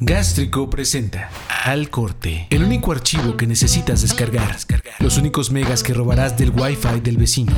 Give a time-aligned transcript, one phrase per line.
[0.00, 1.28] Gástrico presenta
[1.64, 4.56] Al Corte, el único archivo que necesitas descargar,
[5.00, 7.52] los únicos megas que robarás del Wi-Fi del vecino,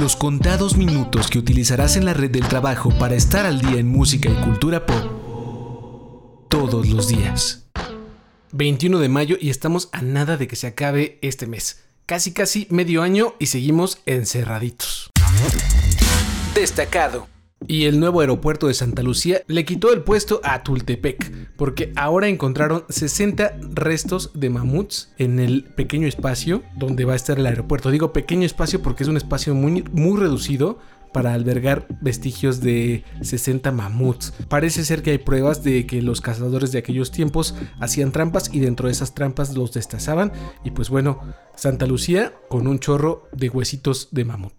[0.00, 3.88] los contados minutos que utilizarás en la red del trabajo para estar al día en
[3.88, 7.66] música y cultura pop todos los días.
[8.52, 11.82] 21 de mayo y estamos a nada de que se acabe este mes.
[12.06, 15.10] Casi casi medio año y seguimos encerraditos.
[16.54, 17.26] Destacado.
[17.68, 22.28] Y el nuevo aeropuerto de Santa Lucía le quitó el puesto a Tultepec, porque ahora
[22.28, 27.90] encontraron 60 restos de mamuts en el pequeño espacio donde va a estar el aeropuerto.
[27.90, 30.78] Digo pequeño espacio porque es un espacio muy, muy reducido
[31.12, 34.32] para albergar vestigios de 60 mamuts.
[34.48, 38.60] Parece ser que hay pruebas de que los cazadores de aquellos tiempos hacían trampas y
[38.60, 40.32] dentro de esas trampas los destazaban.
[40.64, 41.20] Y pues bueno,
[41.54, 44.54] Santa Lucía con un chorro de huesitos de mamut.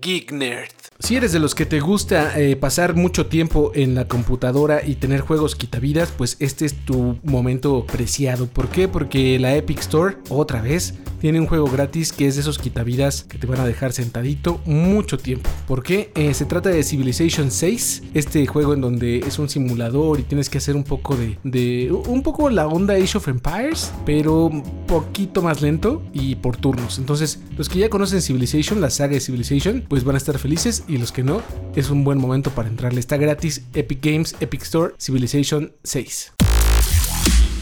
[0.00, 0.83] Geek Nerd.
[1.04, 4.94] Si eres de los que te gusta eh, pasar mucho tiempo en la computadora y
[4.94, 8.46] tener juegos quitavidas, pues este es tu momento preciado.
[8.46, 8.88] ¿Por qué?
[8.88, 10.94] Porque la Epic Store, otra vez,
[11.24, 14.60] tiene un juego gratis que es de esos quitavidas que te van a dejar sentadito
[14.66, 15.48] mucho tiempo.
[15.66, 16.12] ¿Por qué?
[16.16, 20.50] Eh, se trata de Civilization 6, este juego en donde es un simulador y tienes
[20.50, 24.62] que hacer un poco de, de un poco la onda Age of Empires, pero un
[24.86, 26.98] poquito más lento y por turnos.
[26.98, 30.84] Entonces, los que ya conocen Civilization, la saga de Civilization, pues van a estar felices
[30.88, 31.40] y los que no,
[31.74, 33.00] es un buen momento para entrarle.
[33.00, 36.34] Está gratis Epic Games, Epic Store, Civilization 6.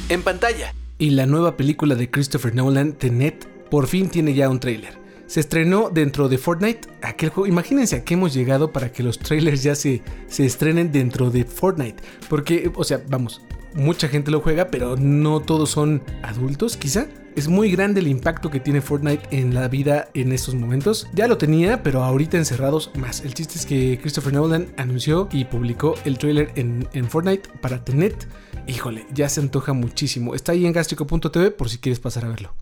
[0.08, 0.74] En pantalla.
[1.02, 4.96] Y la nueva película de Christopher Nolan, Tenet, por fin tiene ya un tráiler.
[5.26, 7.48] Se estrenó dentro de Fortnite, aquel juego.
[7.48, 11.42] Imagínense a qué hemos llegado para que los trailers ya se, se estrenen dentro de
[11.44, 12.00] Fortnite.
[12.28, 13.42] Porque, o sea, vamos,
[13.74, 17.08] mucha gente lo juega, pero no todos son adultos, quizá.
[17.34, 21.08] Es muy grande el impacto que tiene Fortnite en la vida en estos momentos.
[21.14, 23.22] Ya lo tenía, pero ahorita encerrados más.
[23.22, 28.28] El chiste es que Christopher Nolan anunció y publicó el trailer en, Fortnite para Tenet.
[28.66, 30.34] Híjole, ya se antoja muchísimo.
[30.34, 32.54] Está ahí en gastrico.tv por si quieres pasar a verlo.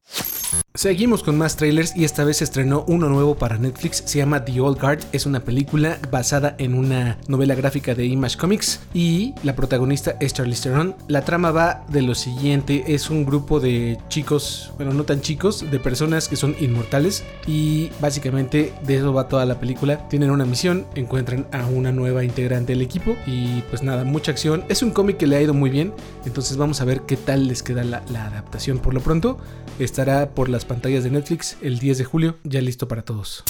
[0.81, 4.47] Seguimos con más trailers y esta vez se estrenó uno nuevo para Netflix, se llama
[4.47, 9.35] The Old Guard, es una película basada en una novela gráfica de Image Comics y
[9.43, 10.97] la protagonista es Charlize Theron.
[11.07, 15.71] La trama va de lo siguiente, es un grupo de chicos, bueno no tan chicos,
[15.71, 20.09] de personas que son inmortales y básicamente de eso va toda la película.
[20.09, 24.65] Tienen una misión, encuentran a una nueva integrante del equipo y pues nada, mucha acción.
[24.71, 25.93] Es un cómic que le ha ido muy bien,
[26.25, 28.79] entonces vamos a ver qué tal les queda la, la adaptación.
[28.79, 29.37] Por lo pronto
[29.79, 33.43] estará por las pantallas de Netflix el 10 de julio, ya listo para todos.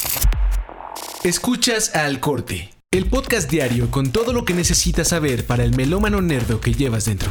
[1.22, 6.22] Escuchas al corte, el podcast diario con todo lo que necesitas saber para el melómano
[6.22, 7.30] nerdo que llevas dentro.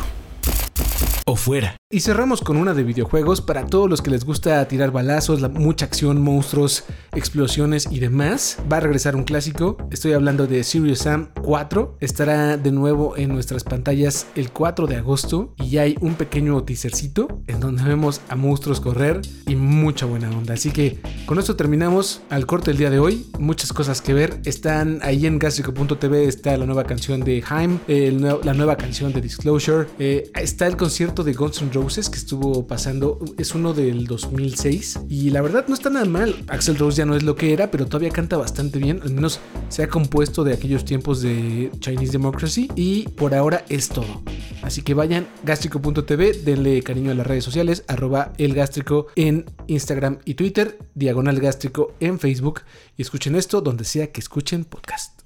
[1.25, 1.78] O fuera.
[1.91, 5.49] Y cerramos con una de videojuegos para todos los que les gusta tirar balazos, la,
[5.49, 6.83] mucha acción, monstruos,
[7.15, 8.59] explosiones y demás.
[8.71, 9.75] Va a regresar un clásico.
[9.89, 11.97] Estoy hablando de Serious Sam 4.
[11.99, 16.61] Estará de nuevo en nuestras pantallas el 4 de agosto y ya hay un pequeño
[16.61, 20.53] teasercito en donde vemos a monstruos correr y mucha buena onda.
[20.53, 23.25] Así que con esto terminamos al corte el día de hoy.
[23.39, 24.39] Muchas cosas que ver.
[24.45, 29.87] Están ahí en gastrico.tv está la nueva canción de Haim, la nueva canción de Disclosure.
[29.97, 34.99] Eh, está el concierto de Guns N' Roses que estuvo pasando es uno del 2006
[35.07, 36.43] y la verdad no está nada mal.
[36.49, 39.39] Axel Rose ya no es lo que era, pero todavía canta bastante bien, al menos
[39.69, 44.21] se ha compuesto de aquellos tiempos de Chinese Democracy y por ahora es todo.
[44.61, 50.19] Así que vayan gastrico.tv, denle cariño a las redes sociales, arroba el gástrico en Instagram
[50.25, 52.63] y Twitter, diagonal gástrico en Facebook
[52.97, 55.21] y escuchen esto donde sea que escuchen podcast.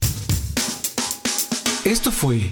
[1.84, 2.52] Esto fue